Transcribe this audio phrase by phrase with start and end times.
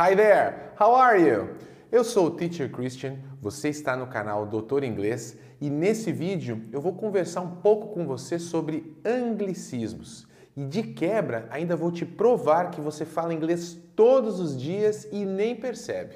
[0.00, 1.56] Hi there, how are you?
[1.90, 6.80] Eu sou o Teacher Christian, você está no canal Doutor Inglês e nesse vídeo eu
[6.80, 10.24] vou conversar um pouco com você sobre anglicismos.
[10.56, 15.24] E de quebra, ainda vou te provar que você fala inglês todos os dias e
[15.24, 16.14] nem percebe.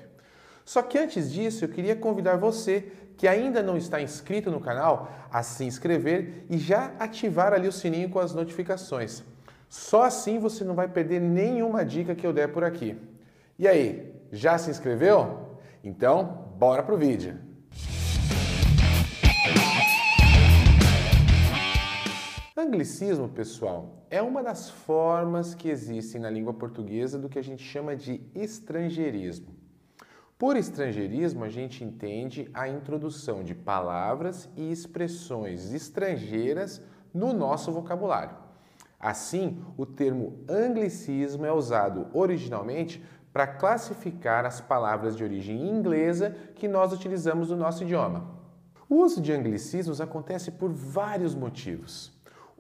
[0.64, 5.10] Só que antes disso, eu queria convidar você que ainda não está inscrito no canal
[5.28, 9.24] a se inscrever e já ativar ali o sininho com as notificações.
[9.68, 13.10] Só assim você não vai perder nenhuma dica que eu der por aqui.
[13.58, 15.58] E aí, já se inscreveu?
[15.84, 17.38] Então, bora pro vídeo.
[22.56, 27.62] Anglicismo, pessoal, é uma das formas que existem na língua portuguesa do que a gente
[27.62, 29.54] chama de estrangeirismo.
[30.38, 36.80] Por estrangeirismo, a gente entende a introdução de palavras e expressões estrangeiras
[37.12, 38.36] no nosso vocabulário.
[38.98, 46.68] Assim, o termo anglicismo é usado originalmente para classificar as palavras de origem inglesa que
[46.68, 48.24] nós utilizamos no nosso idioma.
[48.88, 52.12] O uso de anglicismos acontece por vários motivos.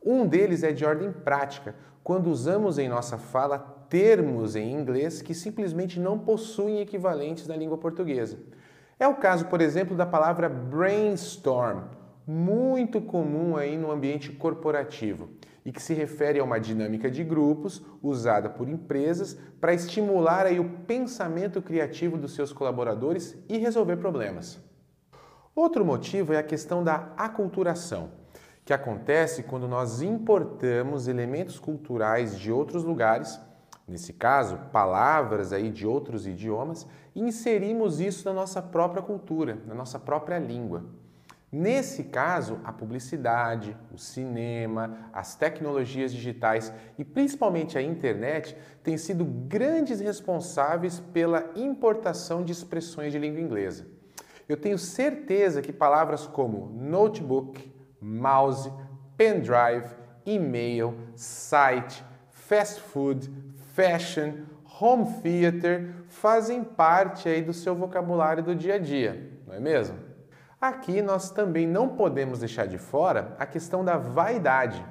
[0.04, 5.34] Um deles é de ordem prática, quando usamos em nossa fala termos em inglês que
[5.34, 8.38] simplesmente não possuem equivalentes na língua portuguesa.
[8.98, 11.82] É o caso, por exemplo, da palavra brainstorm,
[12.26, 15.30] muito comum aí no ambiente corporativo
[15.64, 20.58] e que se refere a uma dinâmica de grupos usada por empresas para estimular aí
[20.58, 24.60] o pensamento criativo dos seus colaboradores e resolver problemas.
[25.54, 28.10] Outro motivo é a questão da aculturação,
[28.64, 33.38] que acontece quando nós importamos elementos culturais de outros lugares,
[33.86, 39.74] nesse caso, palavras aí de outros idiomas, e inserimos isso na nossa própria cultura, na
[39.74, 40.84] nossa própria língua.
[41.52, 49.22] Nesse caso, a publicidade, o cinema, as tecnologias digitais e principalmente a internet têm sido
[49.22, 53.86] grandes responsáveis pela importação de expressões de língua inglesa.
[54.48, 58.72] Eu tenho certeza que palavras como notebook, mouse,
[59.14, 59.94] pendrive,
[60.24, 63.30] e-mail, site, fast food,
[63.74, 64.46] fashion,
[64.80, 70.11] home theater fazem parte aí do seu vocabulário do dia a dia, não é mesmo?
[70.62, 74.86] Aqui nós também não podemos deixar de fora a questão da vaidade,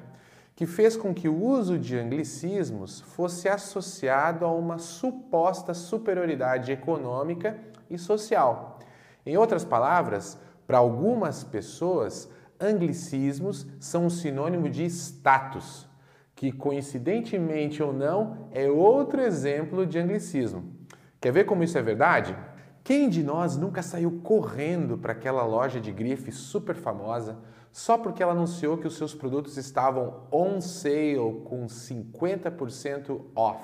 [0.54, 7.58] que fez com que o uso de anglicismos fosse associado a uma suposta superioridade econômica
[7.90, 8.80] e social.
[9.26, 10.38] Em outras palavras,
[10.68, 12.30] para algumas pessoas,
[12.60, 15.88] anglicismos são um sinônimo de status,
[16.36, 20.70] que coincidentemente ou não é outro exemplo de anglicismo.
[21.22, 22.36] Quer ver como isso é verdade?
[22.84, 27.38] Quem de nós nunca saiu correndo para aquela loja de grife super famosa
[27.72, 33.62] só porque ela anunciou que os seus produtos estavam on sale com 50% off?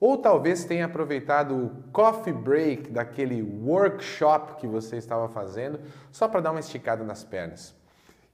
[0.00, 5.80] Ou talvez tenha aproveitado o coffee break daquele workshop que você estava fazendo
[6.10, 7.74] só para dar uma esticada nas pernas.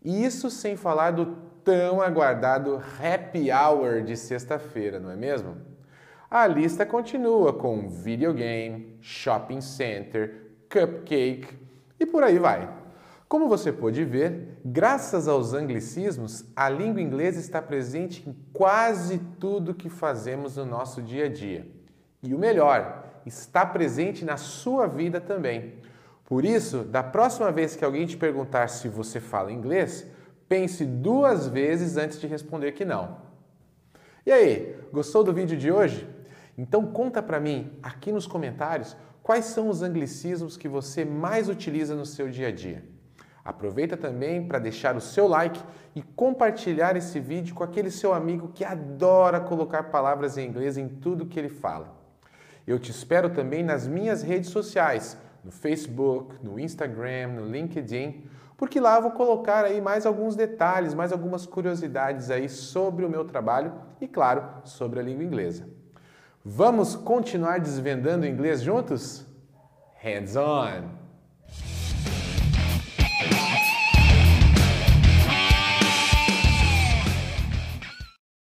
[0.03, 5.74] E isso sem falar do tão aguardado happy hour de sexta-feira, não é mesmo?
[6.31, 11.57] A lista continua com videogame, shopping center, cupcake
[12.01, 12.69] e por aí vai.
[13.29, 19.75] Como você pode ver, graças aos anglicismos, a língua inglesa está presente em quase tudo
[19.75, 21.67] que fazemos no nosso dia a dia.
[22.23, 25.75] E o melhor, está presente na sua vida também.
[26.25, 30.07] Por isso, da próxima vez que alguém te perguntar se você fala inglês,
[30.49, 33.19] pense duas vezes antes de responder que não.
[34.25, 36.09] E aí, gostou do vídeo de hoje?
[36.57, 41.95] Então conta para mim aqui nos comentários quais são os anglicismos que você mais utiliza
[41.95, 42.85] no seu dia a dia.
[43.45, 45.61] Aproveita também para deixar o seu like
[45.95, 50.89] e compartilhar esse vídeo com aquele seu amigo que adora colocar palavras em inglês em
[50.89, 51.95] tudo que ele fala.
[52.67, 58.25] Eu te espero também nas minhas redes sociais, no Facebook, no Instagram, no LinkedIn,
[58.57, 63.27] porque lá vou colocar aí mais alguns detalhes, mais algumas curiosidades aí sobre o meu
[63.27, 65.69] trabalho e claro, sobre a língua inglesa.
[66.45, 69.27] Vamos continuar desvendando inglês juntos?
[70.03, 71.04] Hands on!